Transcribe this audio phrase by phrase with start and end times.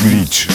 [0.00, 0.46] Glitch.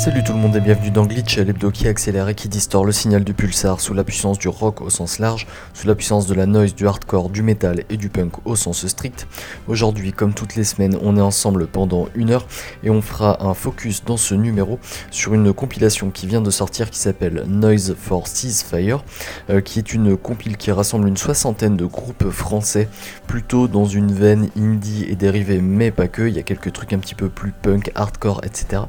[0.00, 2.90] Salut tout le monde et bienvenue dans Glitch, l'hebdo qui accélère et qui distord le
[2.90, 6.32] signal du pulsar sous la puissance du rock au sens large, sous la puissance de
[6.32, 9.26] la noise, du hardcore, du metal et du punk au sens strict.
[9.68, 12.46] Aujourd'hui, comme toutes les semaines, on est ensemble pendant une heure
[12.82, 14.78] et on fera un focus dans ce numéro
[15.10, 19.04] sur une compilation qui vient de sortir qui s'appelle Noise for Ceasefire,
[19.50, 22.88] euh, qui est une compile qui rassemble une soixantaine de groupes français,
[23.26, 26.94] plutôt dans une veine indie et dérivée, mais pas que, il y a quelques trucs
[26.94, 28.84] un petit peu plus punk, hardcore, etc.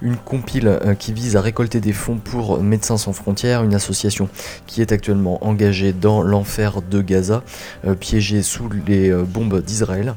[0.00, 4.28] Une compile euh, qui vise à récolter des fonds pour Médecins sans frontières, une association
[4.66, 7.42] qui est actuellement engagée dans l'enfer de Gaza,
[7.86, 10.14] euh, piégée sous les euh, bombes d'Israël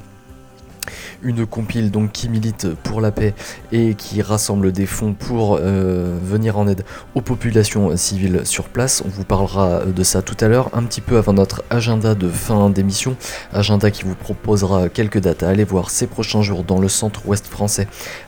[1.24, 3.34] une compile donc qui milite pour la paix
[3.72, 6.84] et qui rassemble des fonds pour euh, venir en aide
[7.16, 9.02] aux populations civiles sur place.
[9.06, 12.30] On vous parlera de ça tout à l'heure, un petit peu avant notre agenda de
[12.30, 13.16] fin d'émission,
[13.54, 17.48] agenda qui vous proposera quelques dates à aller voir ces prochains jours dans le centre-ouest
[17.48, 17.88] français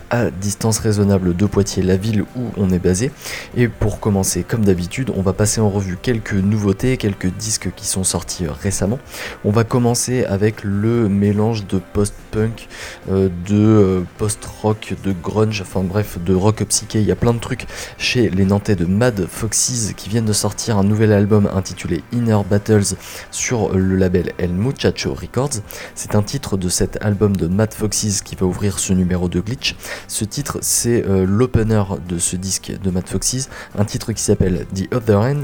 [0.10, 3.12] à distance raisonnable de Poitiers, la ville où on est basé.
[3.56, 7.86] Et pour commencer, comme d'habitude, on va passer en revue quelques nouveautés, quelques disques qui
[7.86, 9.00] sont sortis récemment.
[9.46, 12.68] On va commencer avec le mélange de post-punk,
[13.08, 17.00] de euh, post-rock, de grunge, enfin bref, de rock psyché.
[17.00, 17.66] Il y a plein de trucs
[17.98, 22.40] chez les Nantais de Mad Foxes qui viennent de sortir un nouvel album intitulé Inner
[22.50, 22.96] Battles
[23.32, 25.62] sur le label El Muchacho Records.
[25.96, 29.40] C'est un titre de cet album de Mad Foxes qui va ouvrir ce numéro de
[29.40, 29.76] Glitch.
[30.08, 34.66] Ce titre, c'est euh, l'opener de ce disque de Mad Foxes, un titre qui s'appelle
[34.76, 35.42] The Other End.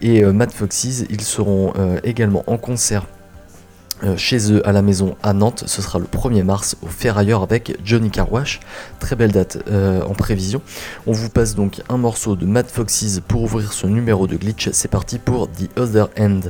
[0.00, 3.06] Et euh, Mad Foxes, ils seront euh, également en concert
[4.16, 5.64] chez eux à la maison à Nantes.
[5.66, 8.60] Ce sera le 1er mars au Ferrailleur avec Johnny Carwash.
[8.98, 10.62] Très belle date en prévision.
[11.06, 14.70] On vous passe donc un morceau de Mad Foxes pour ouvrir ce numéro de glitch.
[14.72, 16.40] C'est parti pour The Other End.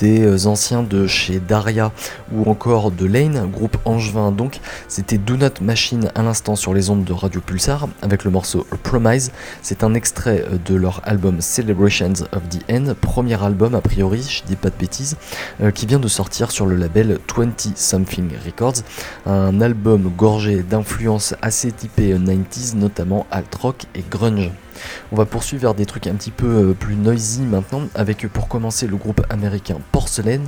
[0.00, 1.92] Des anciens de chez Daria
[2.32, 4.60] ou encore de Lane, groupe angevin donc.
[4.88, 8.66] C'était Do Not Machine à l'instant sur les ondes de Radio Pulsar avec le morceau
[8.82, 9.30] Promise.
[9.62, 14.42] C'est un extrait de leur album Celebrations of the End, premier album a priori, je
[14.44, 15.16] dis pas de bêtises,
[15.62, 18.82] euh, qui vient de sortir sur le label 20 Something Records.
[19.26, 24.50] Un album gorgé d'influences assez typées 90s, notamment alt rock et grunge.
[25.12, 28.48] On va poursuivre vers des trucs un petit peu euh, plus noisy maintenant, avec pour
[28.48, 30.40] commencer le groupe américain Porcelain,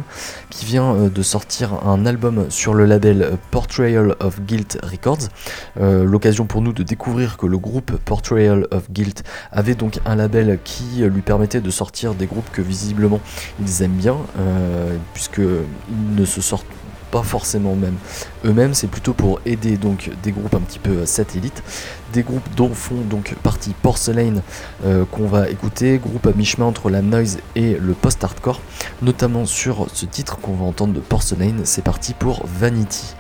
[0.51, 5.29] qui vient euh, de sortir un album sur le label euh, Portrayal of Guilt Records.
[5.77, 10.59] L'occasion pour nous de découvrir que le groupe Portrayal of Guilt avait donc un label
[10.65, 13.21] qui lui permettait de sortir des groupes que visiblement
[13.61, 14.17] ils aiment bien,
[15.15, 16.67] puisqu'ils ne se sortent
[17.13, 17.97] pas forcément même.
[18.45, 21.63] Eux-mêmes, c'est plutôt pour aider donc des groupes un petit peu satellites,
[22.13, 24.37] des groupes dont font donc partie Porcelain
[24.85, 28.61] euh, qu'on va écouter, groupe à mi-chemin entre la noise et le post-hardcore,
[29.03, 33.15] notamment sur ce titre qu'on va entendre de Porcelain, c'est parti pour Vanity.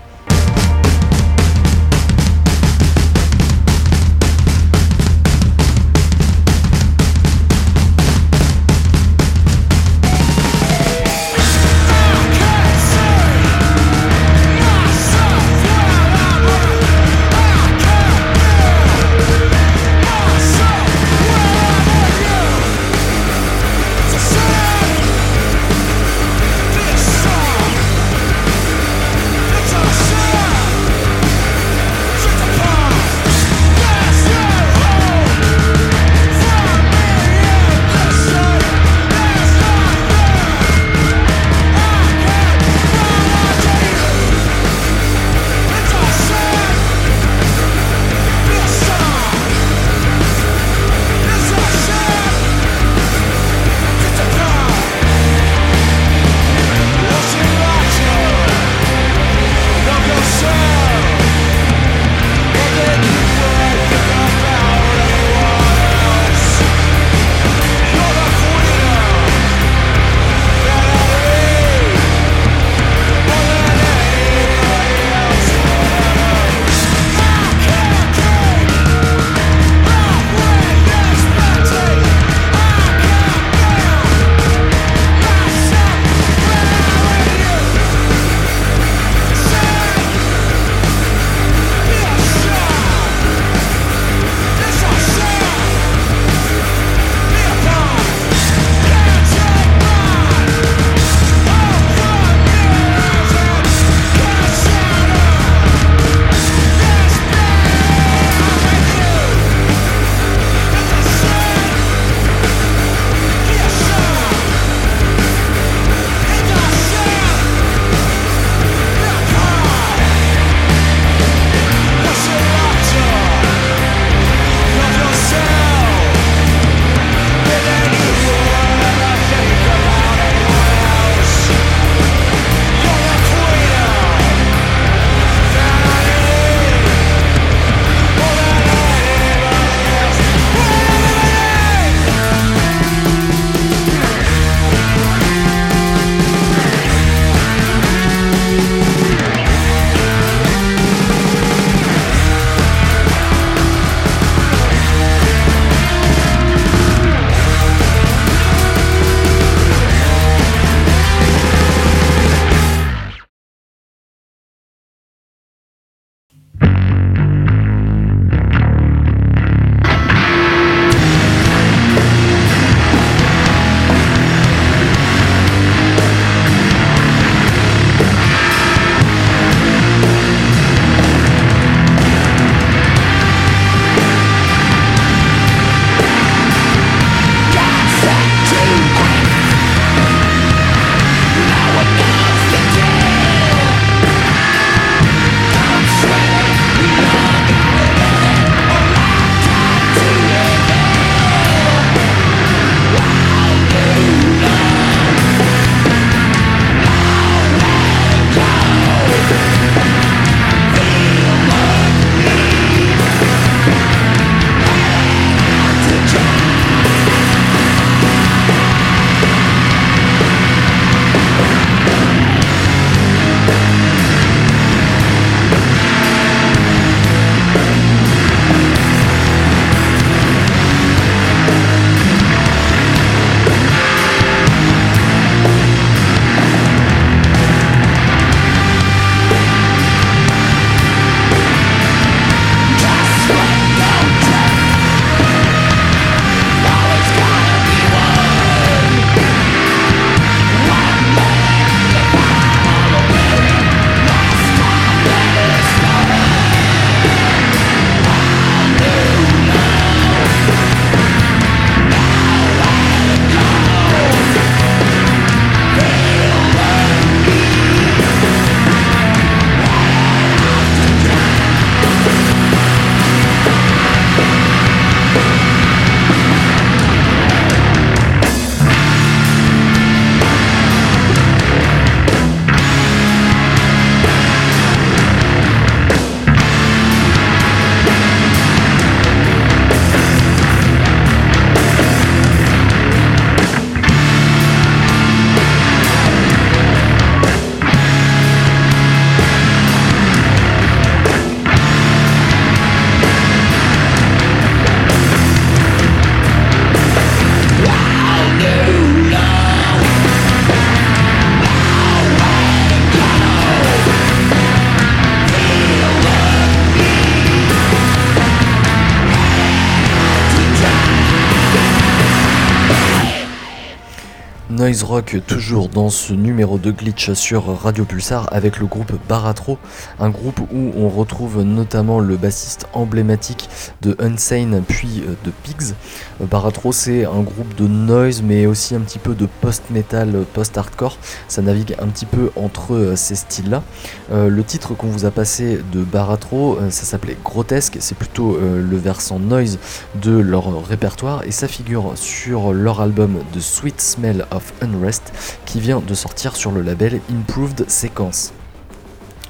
[324.52, 329.56] Noise rock toujours dans ce numéro de glitch sur Radio Pulsar avec le groupe Baratro,
[329.98, 333.48] un groupe où on retrouve notamment le bassiste emblématique
[333.80, 335.74] de Unsane puis euh, de Pigs.
[336.20, 340.98] Euh, Baratro c'est un groupe de noise mais aussi un petit peu de post-metal, post-hardcore,
[341.28, 343.62] ça navigue un petit peu entre euh, ces styles-là.
[344.10, 349.18] le titre qu'on vous a passé de Baratro, ça s'appelait Grotesque, c'est plutôt le versant
[349.18, 349.58] noise
[350.02, 355.12] de leur répertoire et ça figure sur leur album de Sweet Smell of Unrest
[355.46, 358.32] qui vient de sortir sur le label Improved Sequence.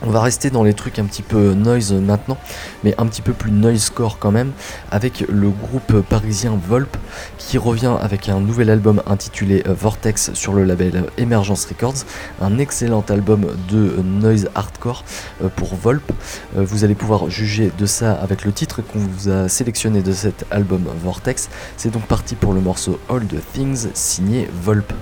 [0.04, 2.36] On va rester dans les trucs un petit peu noise maintenant,
[2.82, 4.50] mais un petit peu plus noisecore quand même,
[4.90, 6.96] avec le groupe parisien Volp
[7.38, 12.04] qui revient avec un nouvel album intitulé Vortex sur le label Emergence Records,
[12.40, 15.04] un excellent album de noise hardcore
[15.42, 16.10] euh, pour Volp.
[16.56, 20.12] Euh, vous allez pouvoir juger de ça avec le titre qu'on vous a sélectionné de
[20.12, 21.48] cet album Vortex.
[21.76, 24.92] C'est donc parti pour le morceau All the Things signé Volp.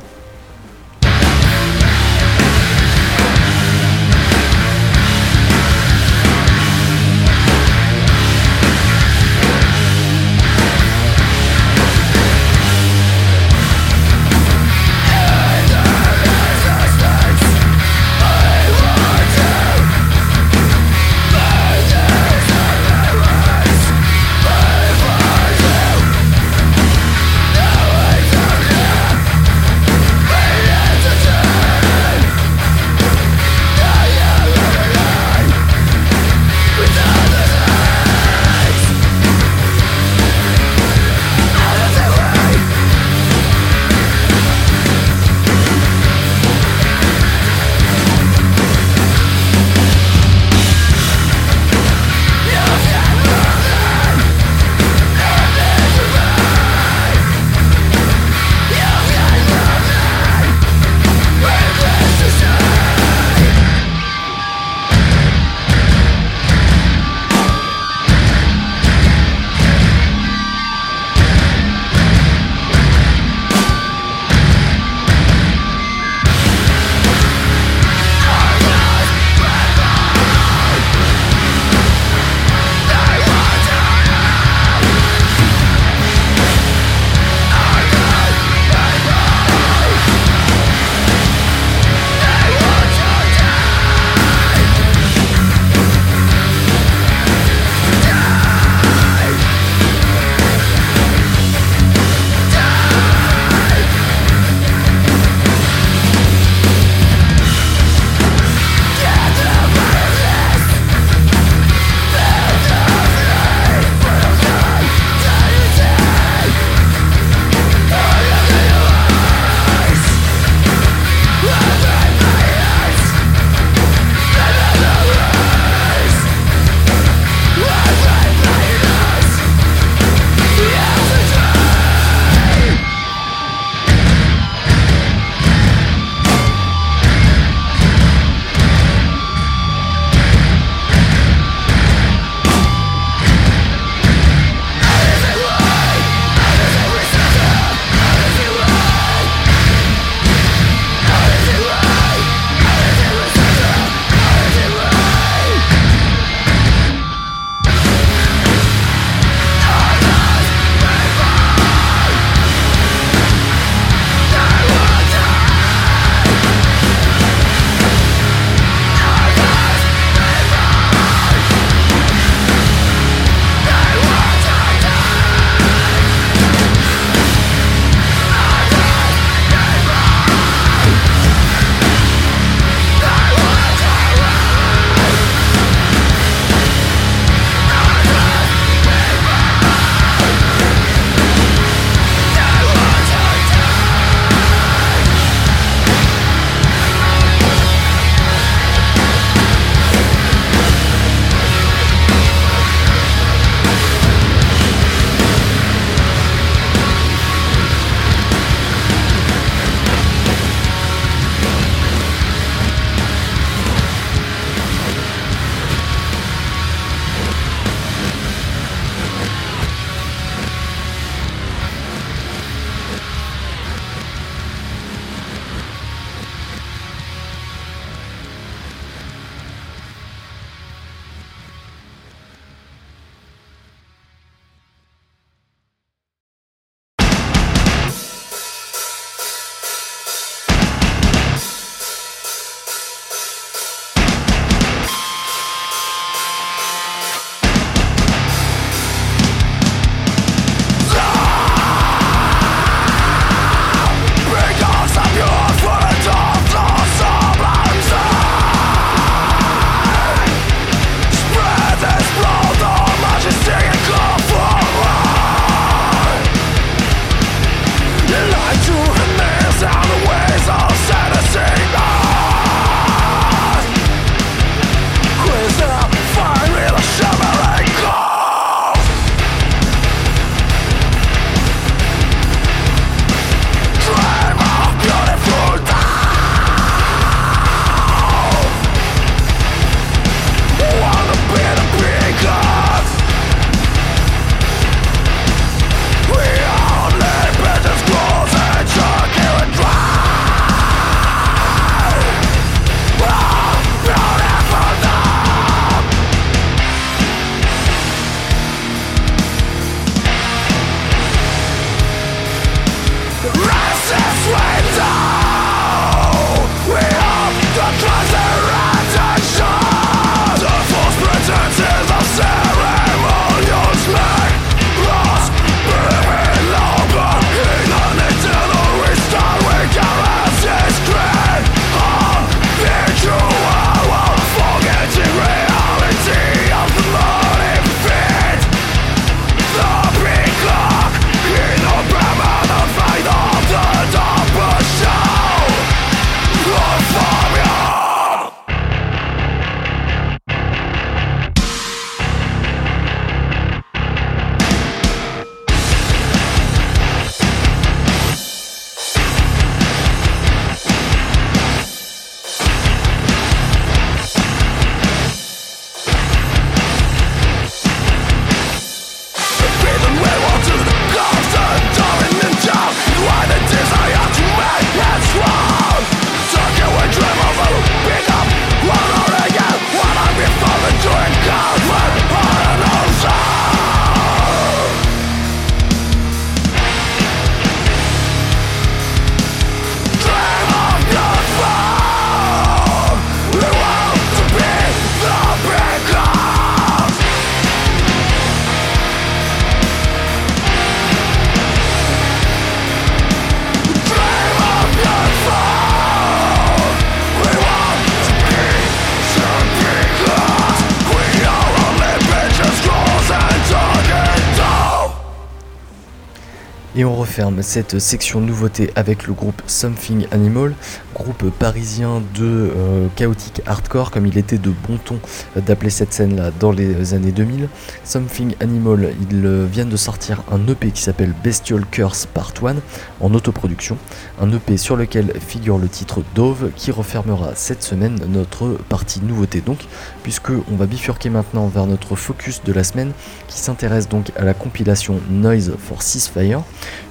[416.81, 420.55] Et on referme cette section nouveauté avec le groupe Something Animal,
[420.95, 424.99] groupe parisien de euh, chaotique hardcore, comme il était de bon ton
[425.37, 427.51] d'appeler cette scène-là dans les années 2000.
[427.85, 432.57] Something Animal, ils euh, viennent de sortir un EP qui s'appelle Bestial Curse Part 1
[433.01, 433.77] en autoproduction.
[434.19, 439.43] Un EP sur lequel figure le titre Dove qui refermera cette semaine notre partie nouveauté
[439.43, 439.67] donc,
[440.03, 442.93] puisque on va bifurquer maintenant vers notre focus de la semaine
[443.31, 446.43] qui s'intéresse donc à la compilation Noise for Ceasefire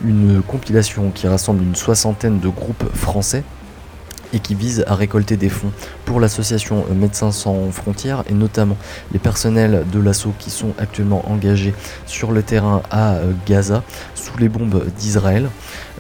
[0.04, 3.44] une compilation qui rassemble une soixantaine de groupes français
[4.34, 5.72] et qui vise à récolter des fonds
[6.06, 8.78] pour l'association Médecins sans frontières et notamment
[9.12, 11.74] les personnels de l'assaut qui sont actuellement engagés
[12.06, 13.84] sur le terrain à Gaza
[14.16, 15.50] sous les bombes d'Israël.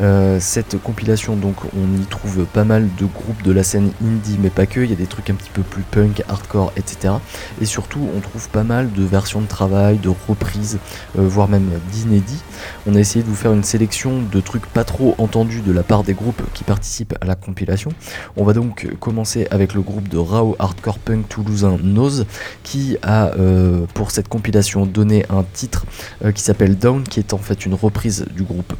[0.02, 4.38] Euh, cette compilation, donc, on y trouve pas mal de groupes de la scène indie,
[4.42, 4.80] mais pas que.
[4.80, 7.16] Il y a des trucs un petit peu plus punk, hardcore, etc.
[7.62, 10.80] Et surtout, on trouve pas mal de versions de travail, de reprises,
[11.18, 12.44] euh, voire même d'inédits.
[12.88, 15.84] On a essayé de vous faire une sélection de trucs pas trop entendus de la
[15.84, 17.92] part des groupes qui participent à la compilation.
[18.38, 22.26] On va donc commencer avec le groupe de Rao Hardcore Punk toulousain Nose,
[22.64, 25.86] qui a euh, pour cette compilation donné un titre
[26.34, 28.74] qui s'appelle Down, qui est en fait une reprise du groupe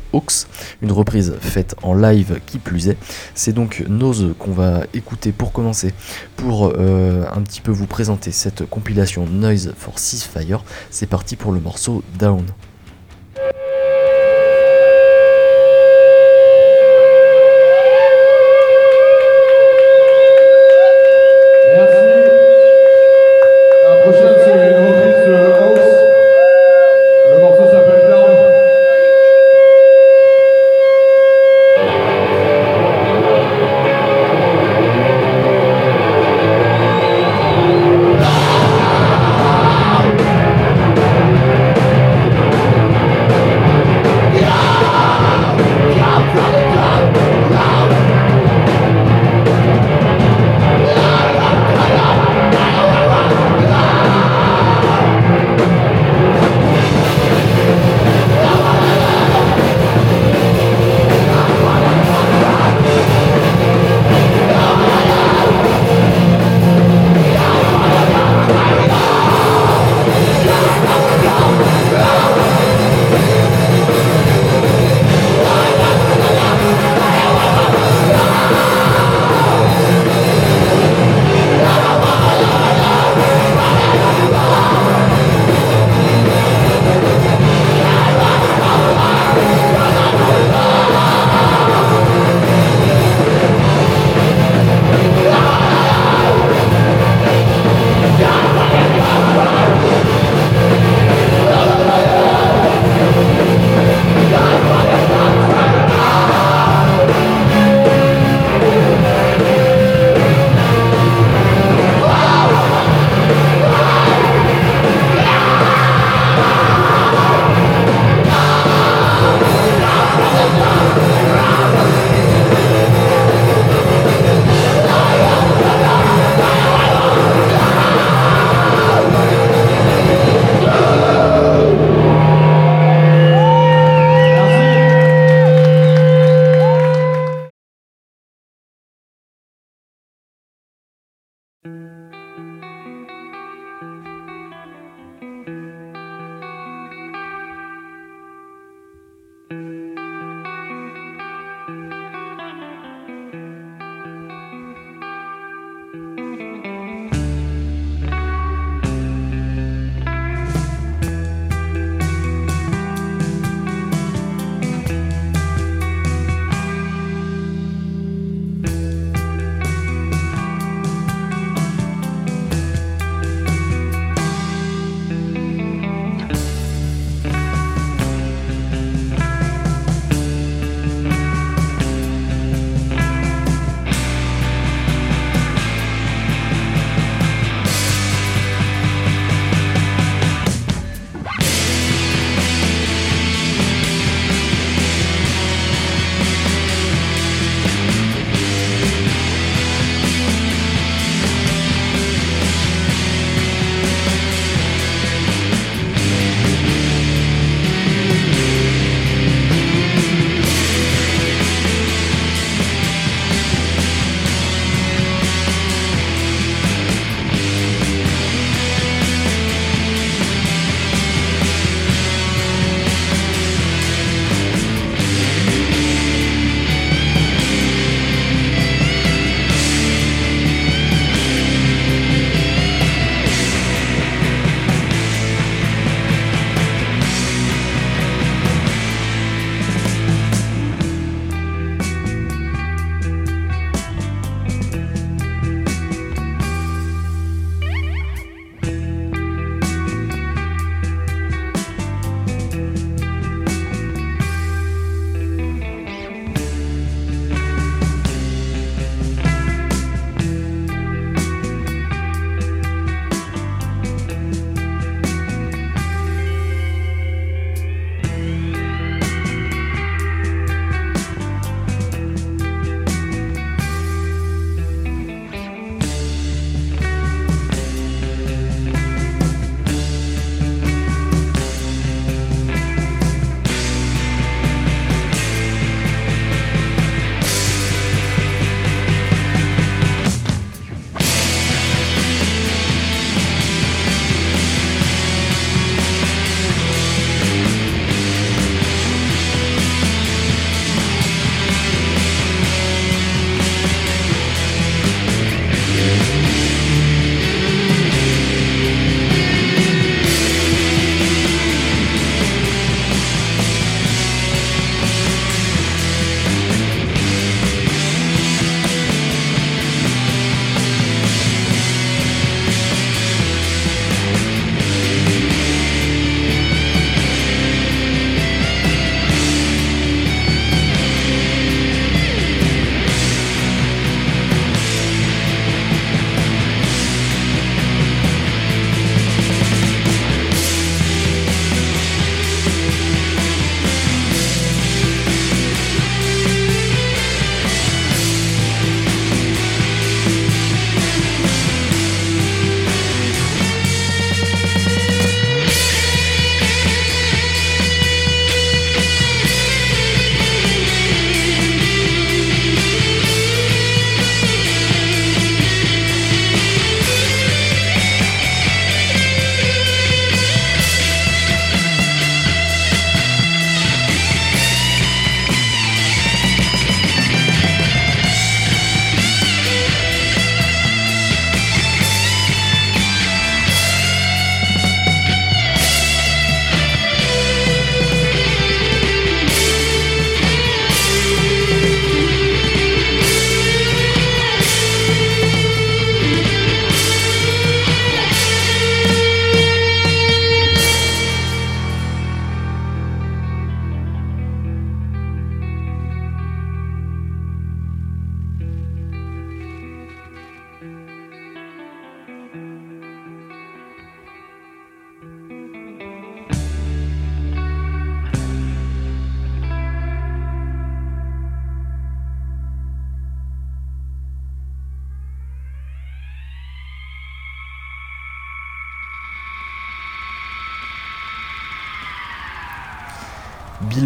[1.00, 1.09] reprise
[1.40, 2.98] faite en live qui plus est.
[3.36, 5.94] C'est donc Nose qu'on va écouter pour commencer,
[6.36, 10.64] pour euh, un petit peu vous présenter cette compilation Noise for Ceasefire.
[10.90, 12.46] C'est parti pour le morceau Down.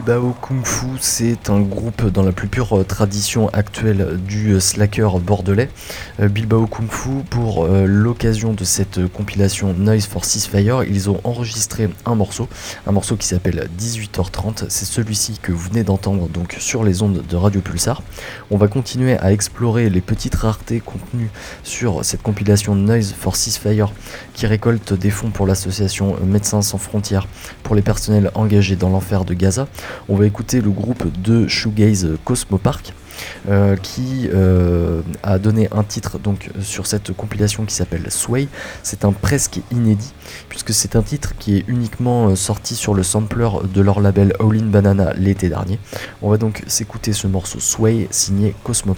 [0.05, 4.59] Bilbao Kung Fu, c'est un groupe dans la plus pure euh, tradition actuelle du euh,
[4.59, 5.69] slacker bordelais.
[6.19, 11.89] Euh, Bilbao Kung Fu, pour l'occasion de cette compilation Noise for Ceasefire, ils ont enregistré
[12.05, 12.49] un morceau,
[12.85, 14.65] un morceau qui s'appelle 18h30.
[14.67, 18.03] C'est celui-ci que vous venez d'entendre donc sur les ondes de Radio Pulsar.
[18.51, 21.31] On va continuer à explorer les petites raretés contenues
[21.63, 23.93] sur cette compilation Noise for Ceasefire
[24.33, 27.27] qui récolte des fonds pour l'association Médecins sans frontières
[27.63, 29.67] pour les personnels engagés dans l'enfer de Gaza.
[30.09, 32.93] On va écouter le groupe de shoegaze Cosmo Park.
[33.49, 36.17] Euh, qui euh, a donné un titre
[36.61, 38.47] sur cette compilation qui s'appelle Sway.
[38.83, 40.13] C'est un presque inédit
[40.49, 44.33] puisque c'est un titre qui est uniquement euh, sorti sur le sampler de leur label
[44.39, 45.79] All In Banana l'été dernier.
[46.21, 48.93] On va donc s'écouter ce morceau Sway signé Cosmo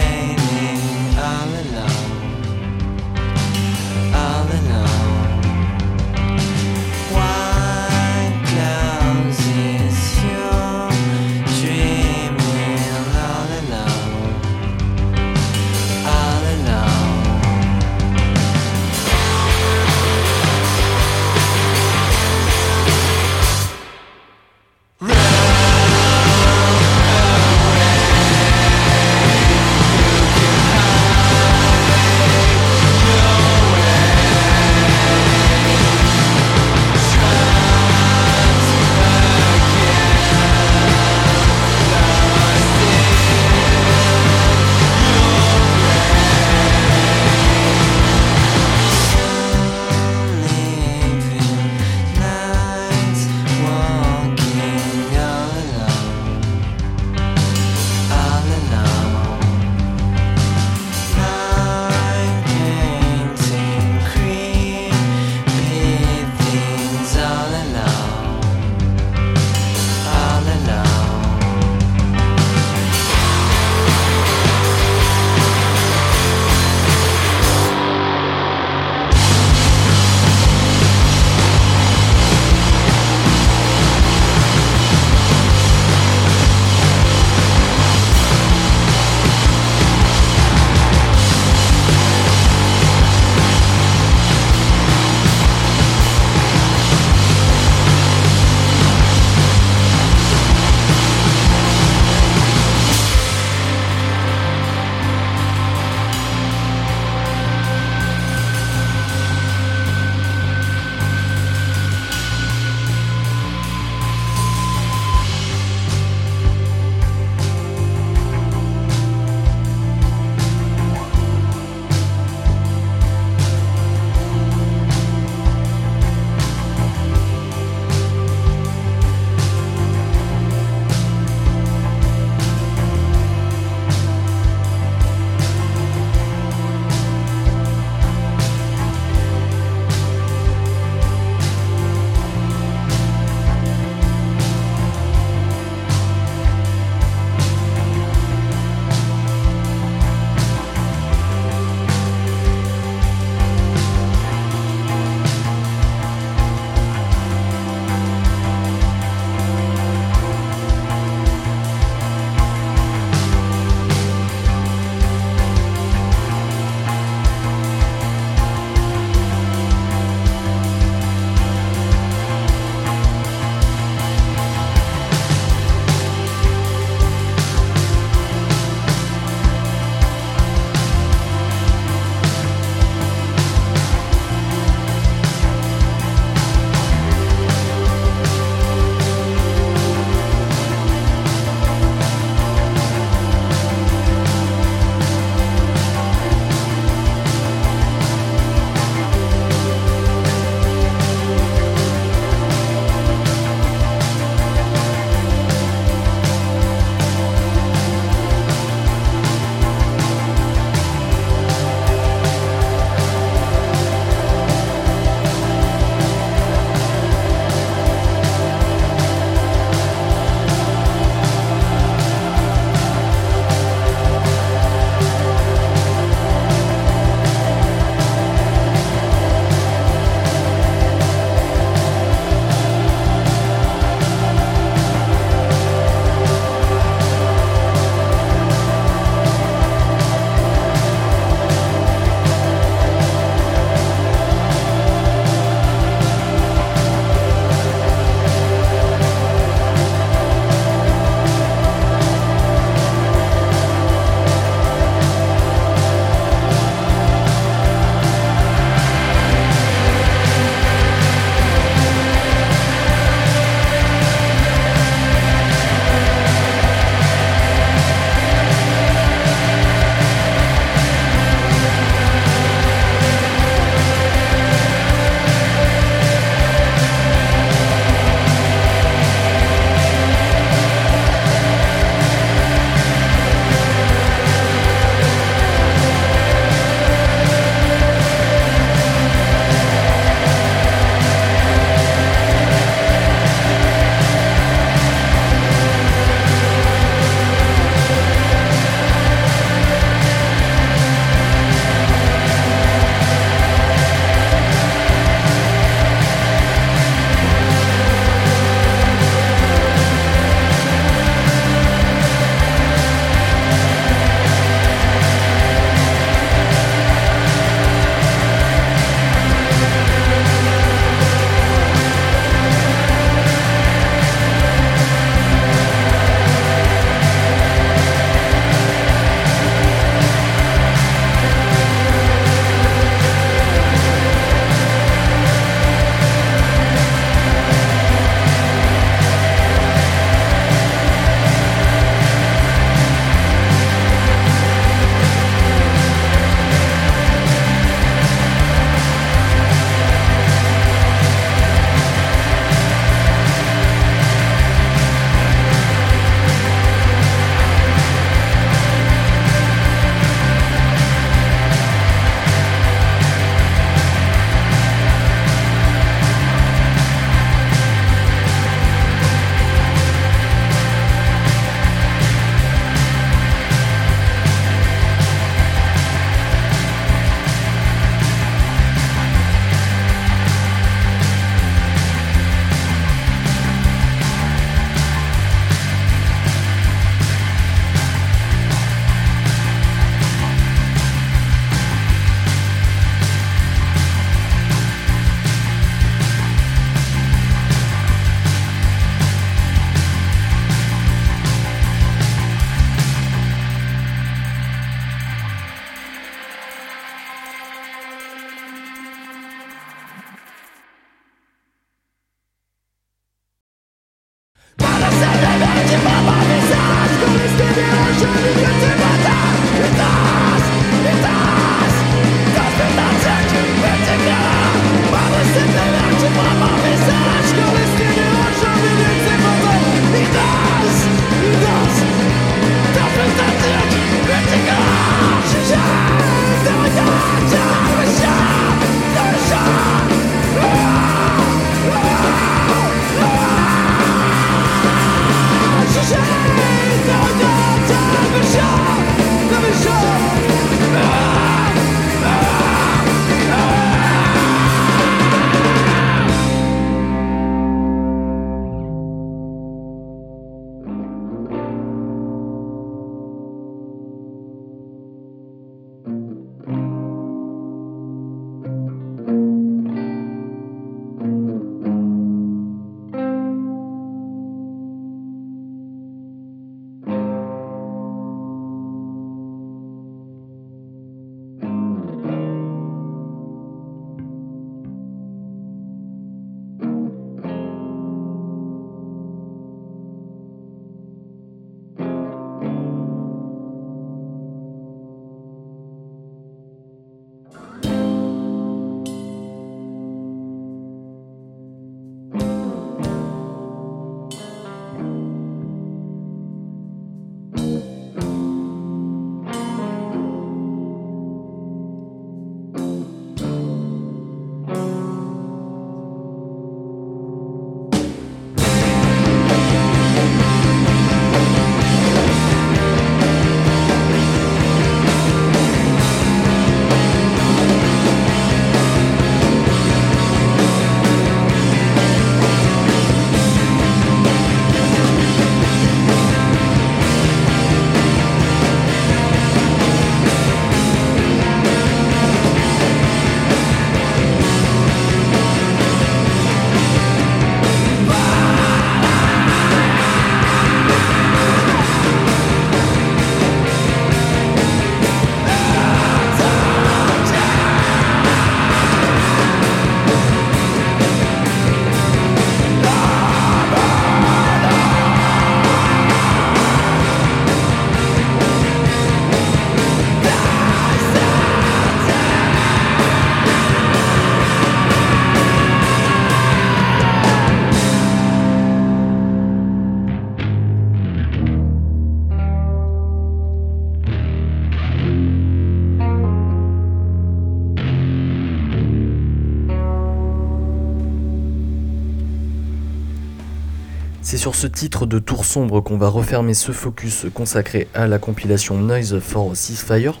[594.18, 598.58] sur ce titre de Tour Sombre qu'on va refermer ce focus consacré à la compilation
[598.58, 600.00] Noise for Ceasefire.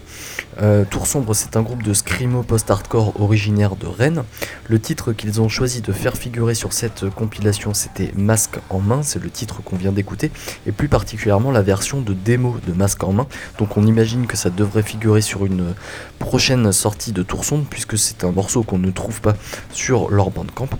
[0.60, 4.24] Euh, Tour Sombre, c'est un groupe de screamo post-hardcore originaire de Rennes.
[4.66, 9.04] Le titre qu'ils ont choisi de faire figurer sur cette compilation, c'était Masque en main,
[9.04, 10.32] c'est le titre qu'on vient d'écouter,
[10.66, 13.28] et plus particulièrement la version de démo de Masque en main.
[13.58, 15.74] Donc on imagine que ça devrait figurer sur une
[16.18, 19.36] prochaine sortie de Tour Sombre, puisque c'est un morceau qu'on ne trouve pas
[19.72, 20.70] sur leur bandcamp.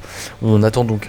[0.42, 1.08] On attend donc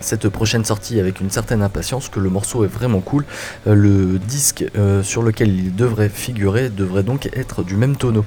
[0.00, 3.24] cette prochaine sortie avec une certaine impatience que le morceau est vraiment cool.
[3.66, 8.24] Euh, le disque euh, sur lequel il devrait figurer devrait donc être du même tonneau.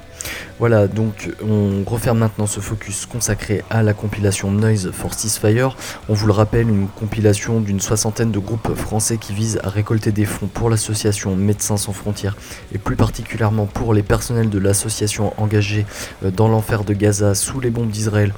[0.60, 5.76] Voilà, donc on referme maintenant ce focus consacré à la compilation Noise for Ceasefire.
[6.10, 10.12] On vous le rappelle, une compilation d'une soixantaine de groupes français qui visent à récolter
[10.12, 12.36] des fonds pour l'association Médecins sans frontières
[12.74, 15.86] et plus particulièrement pour les personnels de l'association engagés
[16.26, 18.34] euh, dans l'enfer de Gaza sous les bombes d'Israël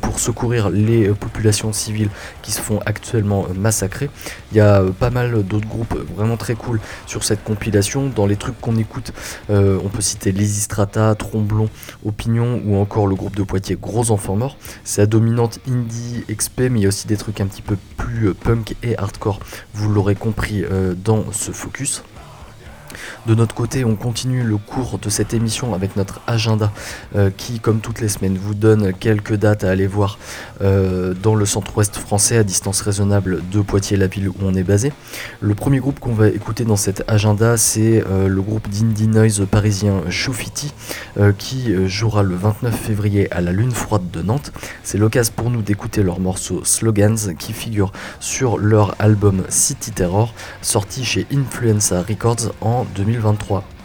[0.00, 2.10] pour secourir les populations civiles
[2.42, 4.10] qui se font actuellement massacrer.
[4.52, 8.08] Il y a pas mal d'autres groupes vraiment très cool sur cette compilation.
[8.08, 9.12] Dans les trucs qu'on écoute,
[9.50, 11.68] euh, on peut citer Lysistrata, Tromblon,
[12.04, 14.56] Opinion ou encore le groupe de Poitiers Gros Enfants Morts.
[14.84, 17.76] C'est à dominante indie, XP, mais il y a aussi des trucs un petit peu
[17.96, 19.40] plus punk et hardcore.
[19.74, 22.02] Vous l'aurez compris euh, dans ce focus.
[23.26, 26.72] De notre côté, on continue le cours de cette émission avec notre agenda
[27.16, 30.18] euh, qui, comme toutes les semaines, vous donne quelques dates à aller voir
[30.62, 34.62] euh, dans le centre-ouest français à distance raisonnable de Poitiers, la ville où on est
[34.62, 34.92] basé.
[35.40, 39.46] Le premier groupe qu'on va écouter dans cet agenda, c'est euh, le groupe d'indie noise
[39.50, 40.72] parisien Choufiti
[41.38, 44.52] qui jouera le 29 février à la Lune froide de Nantes.
[44.84, 50.32] C'est l'occasion pour nous d'écouter leur morceau Slogans qui figure sur leur album City Terror
[50.62, 53.77] sorti chez Influenza Records en 2023.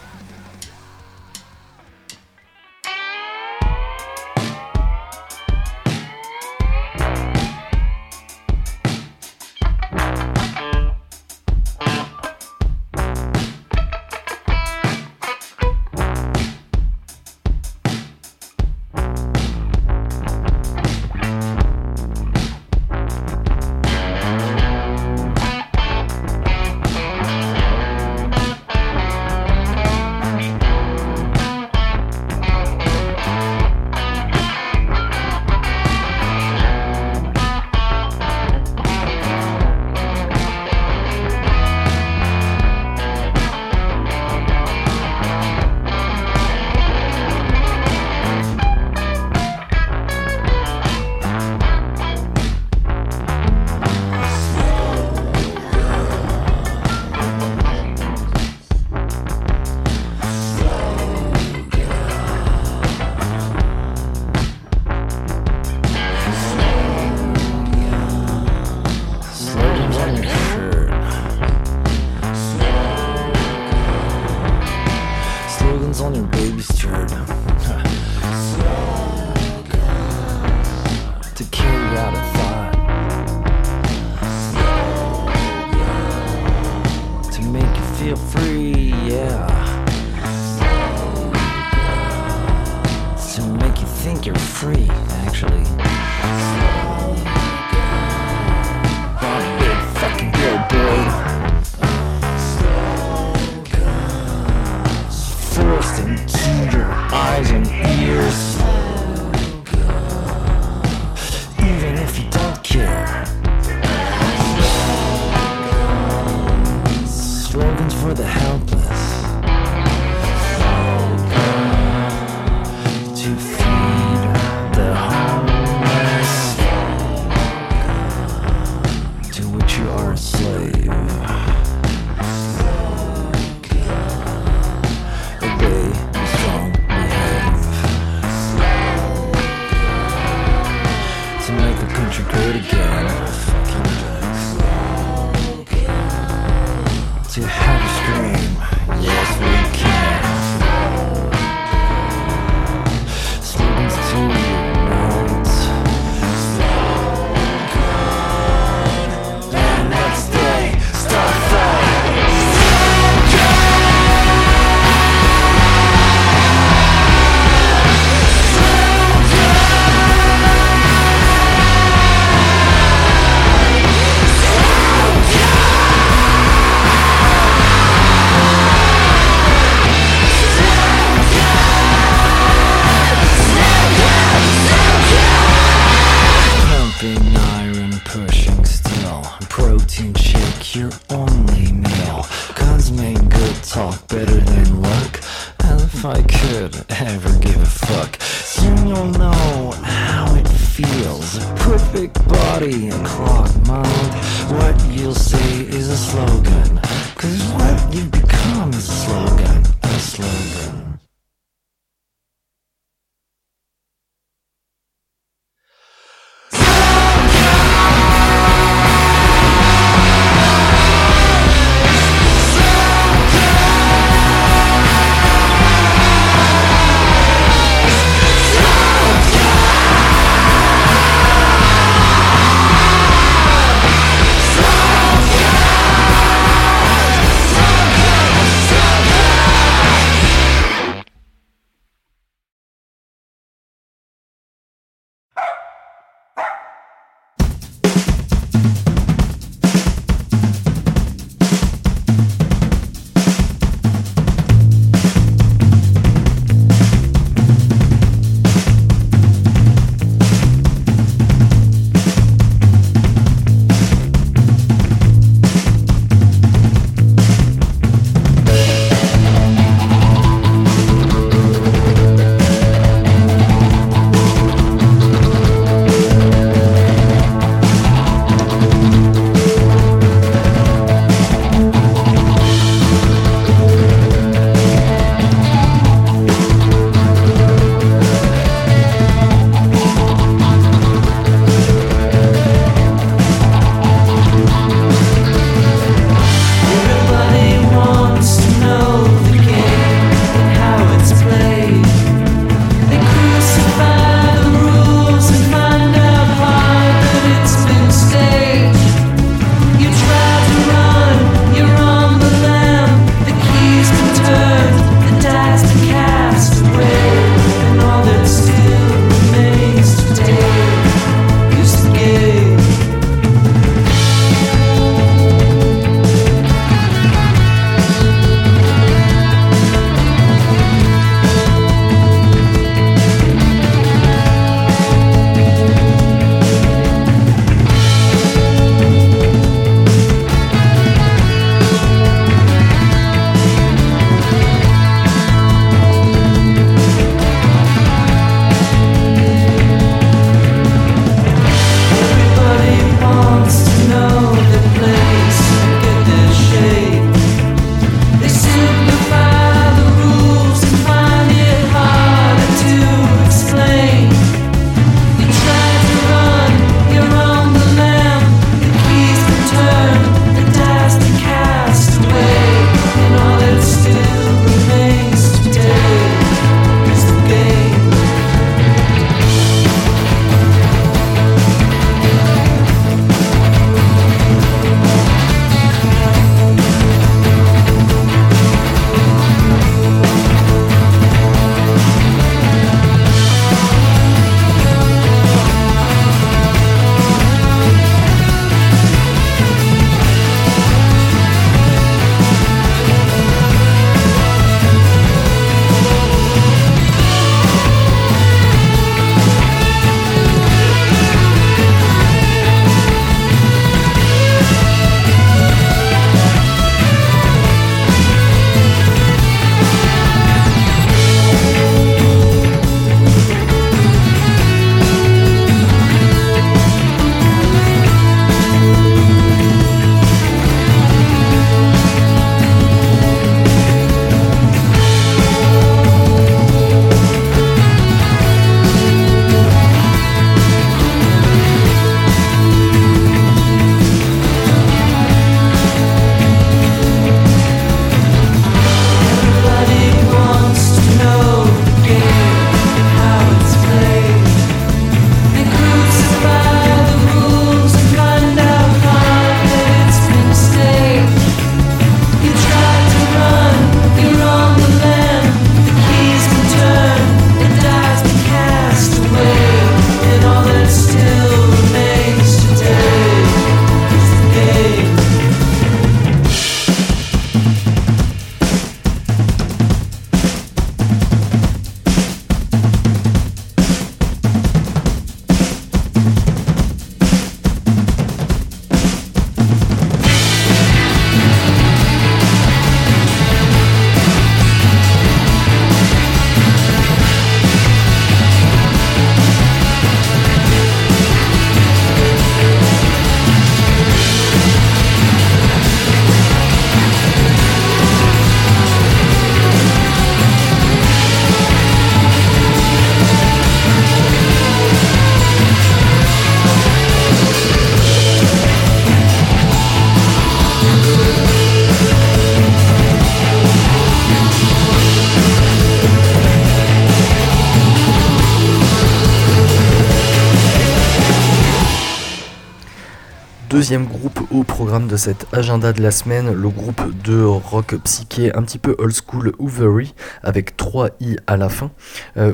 [533.63, 538.35] Deuxième groupe au programme de cet agenda de la semaine, le groupe de rock psyché
[538.35, 541.71] un petit peu old school Hoovery avec 3 i à la fin.
[542.17, 542.33] Euh,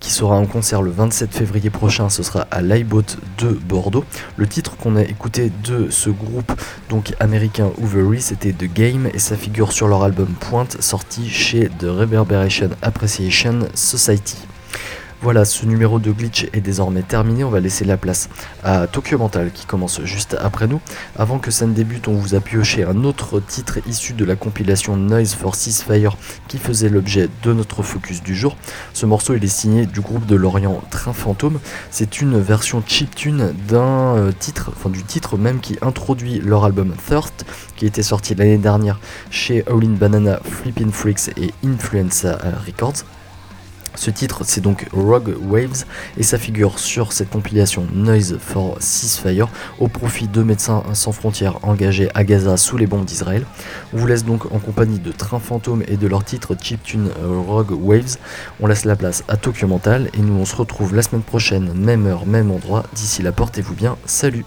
[0.00, 4.04] qui sera en concert le 27 février prochain, ce sera à l'iBoat de Bordeaux.
[4.36, 6.52] Le titre qu'on a écouté de ce groupe
[6.88, 11.68] donc américain Hoovery, c'était The Game et ça figure sur leur album Pointe sorti chez
[11.80, 14.46] The Reverberation Appreciation Society.
[15.22, 17.44] Voilà, ce numéro de glitch est désormais terminé.
[17.44, 18.30] On va laisser la place
[18.64, 20.80] à Tokyo Mental qui commence juste après nous.
[21.14, 24.34] Avant que ça ne débute, on vous a pioché un autre titre issu de la
[24.34, 26.16] compilation Noise for Ceasefire
[26.48, 28.56] qui faisait l'objet de notre focus du jour.
[28.94, 31.60] Ce morceau est signé du groupe de Lorient Train Fantôme.
[31.90, 36.94] C'est une version chiptune d'un euh, titre, enfin du titre même qui introduit leur album
[37.06, 37.44] Thirst
[37.76, 38.98] qui était sorti l'année dernière
[39.30, 43.04] chez All Banana, Flippin' Freaks et Influenza Records.
[43.94, 45.84] Ce titre, c'est donc Rogue Waves
[46.16, 51.58] et ça figure sur cette compilation Noise for Ceasefire au profit de Médecins sans frontières
[51.62, 53.44] engagés à Gaza sous les bombes d'Israël.
[53.92, 57.40] On vous laisse donc en compagnie de Train Fantôme et de leur titre Chiptune euh,
[57.46, 58.16] Rogue Waves.
[58.60, 61.72] On laisse la place à Tokyo Mental et nous on se retrouve la semaine prochaine,
[61.74, 62.84] même heure, même endroit.
[62.94, 63.96] D'ici là, portez-vous bien.
[64.06, 64.44] Salut